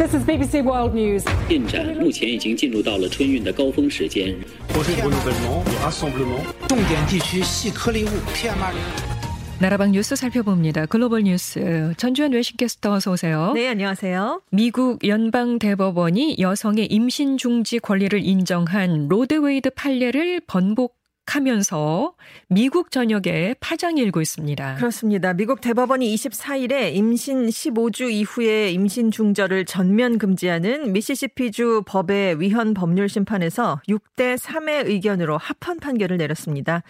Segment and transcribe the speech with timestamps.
[0.00, 1.24] This is BBC World News.
[1.48, 4.34] 进展目前已经进入到了春运的高峰时间。
[4.68, 6.42] projet de renouvellement, de rassemblement.
[6.68, 9.16] 重点地区细颗粒物 PM2.5。
[9.58, 10.84] 나라방 뉴스 살펴봅니다.
[10.84, 13.52] 글로벌 뉴스 전주현 외신캐스터 어서 오세요.
[13.54, 14.42] 네, 안녕하세요.
[14.50, 20.94] 미국 연방 대법원이 여성의 임신 중지 권리를 인정한 로드웨이드 판례를 번복
[21.35, 22.13] 하면서
[22.47, 24.75] 미국 전역에 파장이 일고 있습니다.
[24.75, 25.33] 그렇습니다.
[25.33, 33.79] 미국 대법원이 24일에 임신 15주 이후에 임신 중절을 전면 금지하는 미시시피주 법의 위헌 법률 심판에서
[33.87, 36.83] 6대 3의 의견으로 합헌 판결을 내렸습니다.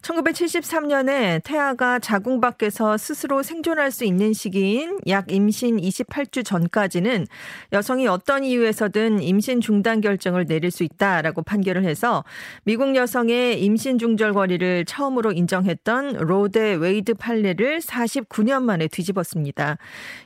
[0.00, 7.26] 1973년에 태아가 자궁 밖에서 스스로 생존할 수 있는 시기인 약 임신 28주 전까지는
[7.74, 12.24] 여성이 어떤 이유에서든 임신 중단 결정을 내릴 수 있다라고 판결을 해서
[12.64, 19.76] 미국 여성의 임신 중절 권리를 처음으로 인정했던 로 대 웨이드 판례를 49년 만에 뒤집었습니다.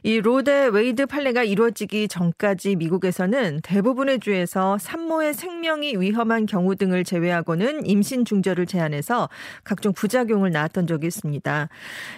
[0.02, 7.04] 이 로 대 웨이드 판례가 이루어지기 전까지 미국에서는 대부분의 주에서 산모의 생명이 위험한 경우 등을
[7.04, 9.30] 제외하고는 임신 중절을 제한해서
[9.64, 11.68] 각종 부작용을 낳았던 적이 있습니다.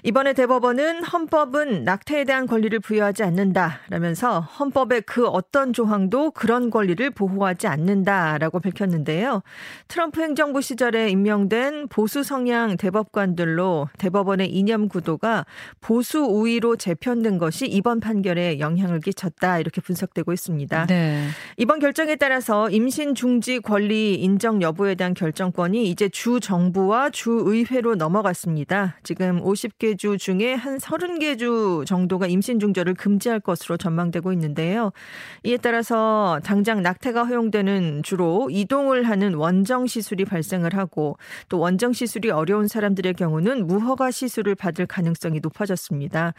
[0.03, 7.09] 이번에 대법원은 헌법은 낙태에 대한 권리를 부여하지 않는다 라면서 헌법의 그 어떤 조항도 그런 권리를
[7.11, 9.43] 보호하지 않는다라고 밝혔는데요.
[9.87, 15.47] 트럼프 행정부 시절에 임명된 보수 성향 대법관들로 대법원의 이념 구도가
[15.81, 20.87] 보수 우위로 재편된 것이 이번 판결에 영향을 끼쳤다 이렇게 분석되고 있습니다.
[20.87, 21.29] 네.
[21.57, 27.97] 이번 결정에 따라서 임신 중지 권리 인정 여부에 대한 결정권이 이제 주 정부와 주 의회로
[27.97, 28.97] 넘어갔습니다.
[29.03, 34.93] 지금 50개 주 중에 한 30개 주 정도가 임신 중절을 금지할 것으로 전망되고 있는데요.
[35.43, 41.08] 이에 따라서 당장 낙태가 허용되는 주로 이동을 하는 원정 시술이 발생을 하고
[41.49, 46.35] 또 원정 시술이 어려운 사람들의 경우는 무허가 시술을 받을 가능성이 높아졌습니다.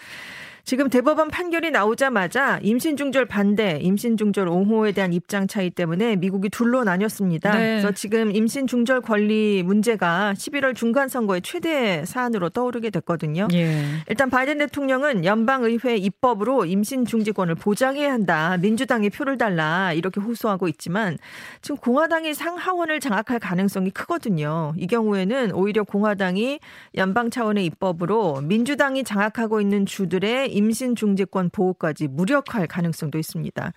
[0.69, 6.49] 지금 대법원 판결이 나오자마자 임신 중절 반대, 임신 중절 옹호에 대한 입장 차이 때문에 미국이
[6.49, 7.51] 둘로 나뉘었습니다.
[7.53, 7.57] 네.
[7.57, 13.47] 그래서 지금 임신 중절 권리 문제가 11월 중간 선거의 최대 사안으로 떠오르게 됐거든요.
[13.51, 13.83] 예.
[14.07, 18.55] 일단 바이든 대통령은 연방 의회 입법으로 임신 중지권을 보장해야 한다.
[18.61, 19.91] 민주당에 표를 달라.
[19.93, 21.17] 이렇게 호소하고 있지만
[21.63, 24.73] 지금 공화당이 상하원을 장악할 가능성이 크거든요.
[24.77, 26.59] 이 경우에는 오히려 공화당이
[26.93, 33.71] 연방 차원의 입법으로 민주당이 장악하고 있는 주들의 임신 중지권 보호까지 무력화할 가능성도 있습니다.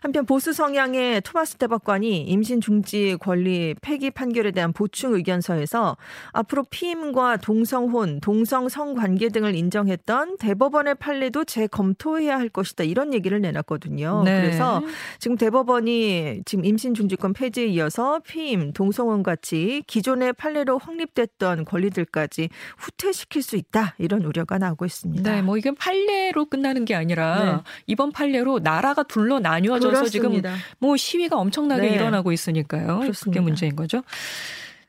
[0.00, 5.96] 한편 보수 성향의 토마스 대법관이 임신 중지 권리 폐기 판결에 대한 보충 의견서에서
[6.32, 14.22] 앞으로 피임과 동성혼, 동성 성관계 등을 인정했던 대법원의 판례도 재검토해야 할 것이다 이런 얘기를 내놨거든요.
[14.24, 14.42] 네.
[14.42, 14.80] 그래서
[15.18, 23.42] 지금 대법원이 지금 임신 중지권 폐지에 이어서 피임, 동성혼 같이 기존의 판례로 확립됐던 권리들까지 후퇴시킬
[23.42, 25.28] 수 있다 이런 우려가 나오고 있습니다.
[25.28, 27.72] 네, 뭐 이건 판례 로 끝나는 게 아니라 네.
[27.86, 30.54] 이번 판례로 나라가 둘로 나뉘어져서 지금 그렇습니다.
[30.78, 31.94] 뭐 시위가 엄청나게 네.
[31.94, 32.86] 일어나고 있으니까요.
[32.86, 33.42] 그게 그렇습니다.
[33.42, 34.02] 문제인 거죠.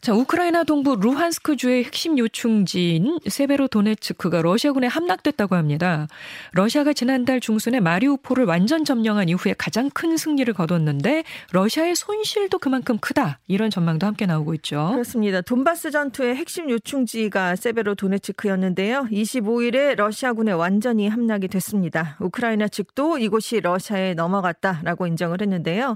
[0.04, 6.08] 자, 우크라이나 동부 루한스크 주의 핵심 요충지인 세베로도네츠크가 러시아군에 함락됐다고 합니다.
[6.52, 13.40] 러시아가 지난달 중순에 마리우폴을 완전 점령한 이후에 가장 큰 승리를 거뒀는데 러시아의 손실도 그만큼 크다.
[13.48, 14.90] 이런 전망도 함께 나오고 있죠.
[14.92, 15.40] 그렇습니다.
[15.40, 19.08] 돈바스 전투의 핵심 요충지가 세베로 도네츠크였는데요.
[19.10, 22.18] 25일에 러시아군에 완전히 함락이 됐습니다.
[22.20, 25.96] 우크라이나 측도 이곳이 러시아에 넘어갔다라고 인정을 했는데요.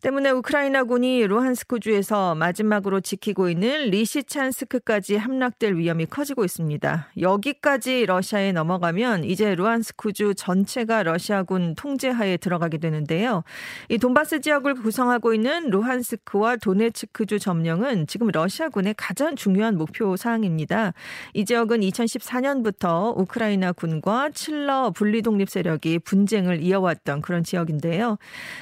[0.00, 7.08] 때문에 우크라이나군이 루한스크주에서 마지막으로 지키고 있는 리시찬스크까지 함락될 위험이 커지고 있습니다.
[7.20, 13.42] 여기까지 러시아에 넘어가면 이제 루한스크주 전체가 러시아군 통제하에 들어가게 되는데요.
[13.88, 20.92] 이 돈바스 지역을 구성하고 있는 루한스크와 도네츠크주 점령은 지금 러시아군의 가장 중요한 목표 사항입니다.
[21.34, 28.16] 이 지역은 2014년부터 우크라이나 군과 칠러 분리 독립 세력이 분쟁을 이어왔던 그런 지역인데요.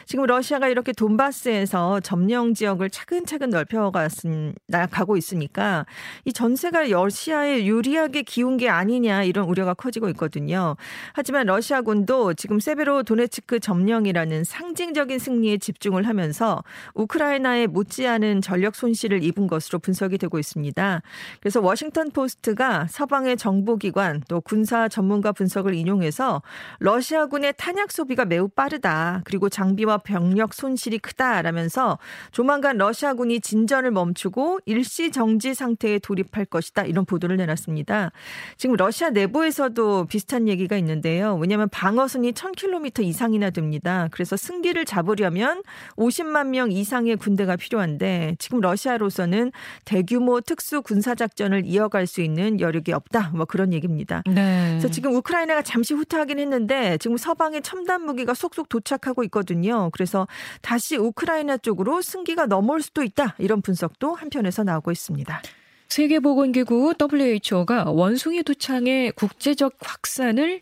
[0.07, 5.87] 지금 러시아가 이렇게 돈바스 에서 점령 지역을 차근차근 넓혀가고 있으니까
[6.25, 10.76] 이 전세가 러시아에 유리하게 기운 게 아니냐 이런 우려가 커지고 있거든요.
[11.14, 16.62] 하지만 러시아군도 지금 세베로 도네츠크 점령이라는 상징적인 승리에 집중을 하면서
[16.94, 21.02] 우크라이나에 못지않은 전력 손실을 입은 것으로 분석이 되고 있습니다.
[21.40, 26.43] 그래서 워싱턴 포스트가 서방의 정보기관 또 군사 전문가 분석을 인용해서
[26.79, 29.22] 러시아군의 탄약 소비가 매우 빠르다.
[29.25, 31.99] 그리고 장비와 병력 손실이 크다 라면서
[32.31, 36.85] 조만간 러시아군이 진전을 멈추고 일시 정지 상태에 돌입할 것이다.
[36.85, 38.13] 이런 보도를 내놨습니다.
[38.57, 41.37] 지금 러시아 내부에서도 비슷한 얘기가 있는데요.
[41.37, 44.09] 왜냐하면 방어선이 1000km 이상이나 됩니다.
[44.11, 45.63] 그래서 승기를 잡으려면
[45.97, 49.53] 50만 명 이상의 군대가 필요한데 지금 러시아로서는
[49.85, 53.31] 대규모 특수 군사 작전을 이어갈 수 있는 여력이 없다.
[53.35, 54.23] 뭐 그런 얘기입니다.
[54.27, 54.69] 네.
[54.71, 59.91] 그래서 지금 우크라이나가 잠시 후퇴하긴 했는데 지금 서방의 첨단 무기가 속속 도착하고 있거든요.
[59.91, 60.27] 그래서
[60.61, 63.35] 다시 우크라이나 쪽으로 승기가 넘어올 수도 있다.
[63.38, 65.43] 이런 분석도 한편에서 나오고 있습니다.
[65.88, 70.61] 세계보건기구 WHO가 원숭이 두창의 국제적 확산을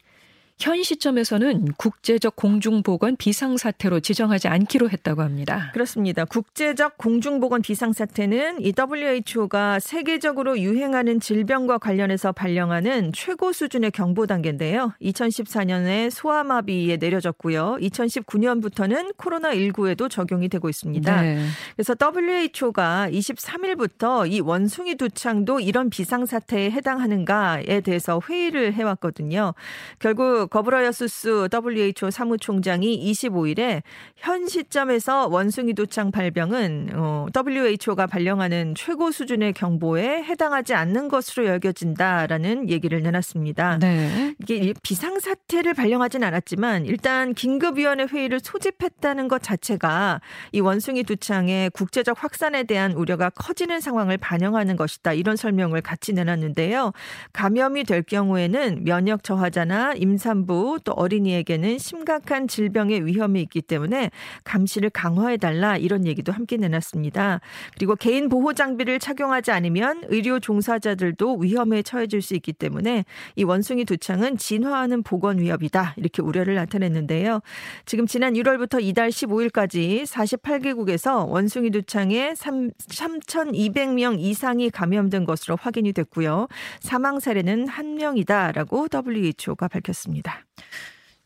[0.58, 5.70] 현 시점에서는 국제적 공중보건 비상사태로 지정하지 않기로 했다고 합니다.
[5.74, 6.24] 그렇습니다.
[6.24, 14.92] 국제적 공중보건 비상사태는 이 WHO가 세계적으로 유행하는 질병과 관련해서 발령하는 최고 수준의 경보 단계인데요.
[15.02, 17.78] 2014년에 소아마비에 내려졌고요.
[17.80, 21.20] 2019년부터는 코로나19에도 적용이 되고 있습니다.
[21.20, 21.46] 네.
[21.74, 29.52] 그래서 WHO가 23일부터 이 원숭이 두창도 이런 비상사태에 해당하는가에 대해서 회의를 해왔거든요.
[29.98, 33.82] 결국 거브라여수스 WHO 사무총장이 25일에
[34.16, 42.70] 현 시점에서 원숭이 도창 발병은 어, WHO가 발령하는 최고 수준의 경보에 해당하지 않는 것으로 여겨진다라는
[42.70, 43.78] 얘기를 내놨습니다.
[43.78, 44.34] 네.
[44.40, 50.20] 이게 비상 사태를 발령하진 않았지만 일단 긴급위원회 회의를 소집했다는 것 자체가
[50.52, 55.12] 이 원숭이 두창의 국제적 확산에 대한 우려가 커지는 상황을 반영하는 것이다.
[55.12, 56.92] 이런 설명을 같이 내놨는데요.
[57.32, 64.10] 감염이 될 경우에는 면역 저하자나 임산 임산부 또 어린이에게는 심각한 질병의 위험이 있기 때문에
[64.42, 67.40] 감시를 강화해 달라 이런 얘기도 함께 내놨습니다.
[67.74, 73.04] 그리고 개인 보호 장비를 착용하지 않으면 의료 종사자들도 위험에 처해질 수 있기 때문에
[73.36, 77.40] 이 원숭이 두창은 진화하는 보건 위협이다 이렇게 우려를 나타냈는데요.
[77.86, 86.48] 지금 지난 1월부터 이달 15일까지 48개국에서 원숭이 두창에 3,200명 이상이 감염된 것으로 확인이 됐고요.
[86.80, 90.23] 사망 사례는 한 명이다라고 WHO가 밝혔습니다.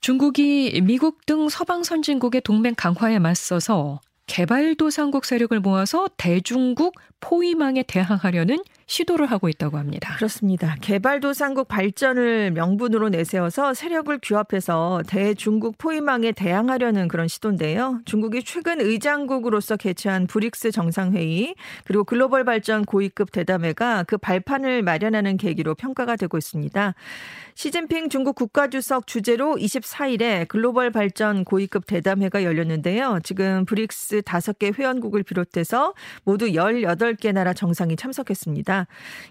[0.00, 9.26] 중국이 미국 등 서방 선진국의 동맹 강화에 맞서서 개발도상국 세력을 모아서 대중국 포위망에 대항하려는 시도를
[9.26, 10.14] 하고 있다고 합니다.
[10.16, 10.74] 그렇습니다.
[10.80, 18.00] 개발도상국 발전을 명분으로 내세워서 세력을 규합해서 대중국 포위망에 대항하려는 그런 시도인데요.
[18.06, 21.54] 중국이 최근 의장국으로서 개최한 브릭스 정상회의
[21.84, 26.94] 그리고 글로벌 발전 고위급 대담회가 그 발판을 마련하는 계기로 평가가 되고 있습니다.
[27.54, 33.18] 시진핑 중국 국가주석 주재로 24일에 글로벌 발전 고위급 대담회가 열렸는데요.
[33.24, 35.92] 지금 브릭스 5개 회원국을 비롯해서
[36.22, 38.77] 모두 18개 나라 정상이 참석했습니다.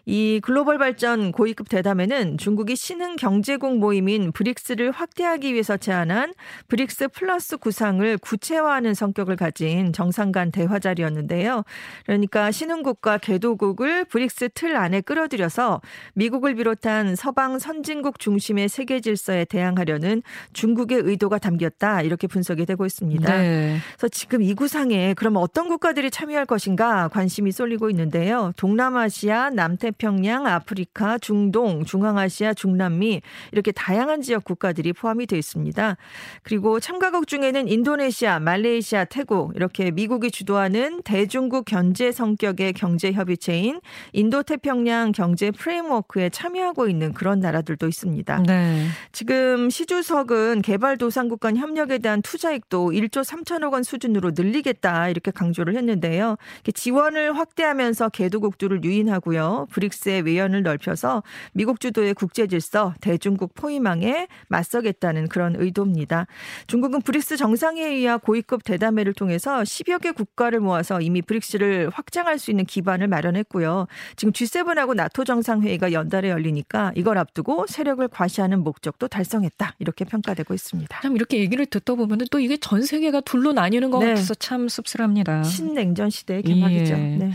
[0.06, 6.34] 이 글로벌 발전 고위급 대담회는 중국이 신흥 경제국 모임인 브릭스를 확대하기 위해서 제안한
[6.68, 11.64] 브릭스 플러스 구상을 구체화하는 성격을 가진 정상 간 대화 자리였는데요.
[12.06, 15.82] 그러니까 신흥국과 개도국을 브릭스 틀 안에 끌어들여서
[16.14, 20.22] 미국을 비롯한 서방 선진국 중심의 세계 질서에 대항하려는
[20.54, 23.38] 중국의 의도가 담겼다 이렇게 분석이 되고 있습니다.
[23.38, 23.78] 네.
[23.92, 28.52] 그래서 지금 이 구상에 그럼 어떤 국가들이 참여할 것인가 관심이 쏠리고 있는데요.
[28.58, 35.96] 동남아시아 아시아, 남태평양, 아프리카, 중동, 중앙아시아, 중남미 이렇게 다양한 지역 국가들이 포함이 되어 있습니다.
[36.42, 43.80] 그리고 참가국 중에는 인도네시아, 말레이시아, 태국 이렇게 미국이 주도하는 대중국 견제 성격의 경제 협의체인
[44.14, 48.44] 인도태평양 경제 프레임워크에 참여하고 있는 그런 나라들도 있습니다.
[48.48, 48.88] 네.
[49.12, 56.38] 지금 시주석은 개발도상국 간 협력에 대한 투자액도 1조 3천억 원 수준으로 늘리겠다 이렇게 강조를 했는데요.
[56.74, 59.68] 지원을 확대하면서 개도국들을 유인하고 있고요.
[59.72, 66.28] 브릭스의 외연을 넓혀서 미국 주도의 국제 질서, 대중국 포위망에 맞서겠다는 그런 의도입니다.
[66.68, 72.66] 중국은 브릭스 정상회의와 고위급 대담회를 통해서 10여 개 국가를 모아서 이미 브릭스를 확장할 수 있는
[72.66, 73.88] 기반을 마련했고요.
[74.16, 79.76] 지금 G7하고 나토 정상회의가 연달에 열리니까 이걸 앞두고 세력을 과시하는 목적도 달성했다.
[79.80, 81.00] 이렇게 평가되고 있습니다.
[81.02, 84.10] 참 이렇게 얘기를 듣다 보면 또 이게 전 세계가 둘로 나뉘는 것 네.
[84.10, 85.44] 같아서 참 씁쓸합니다.
[85.44, 86.94] 신냉전 시대의 개막이죠.
[86.94, 86.98] 예.
[86.98, 87.32] 네.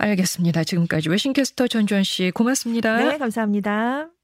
[0.00, 0.64] 알겠습니다.
[0.64, 2.96] 지금까지 외신캐스터 전주현 씨 고맙습니다.
[2.96, 4.19] 네, 감사합니다.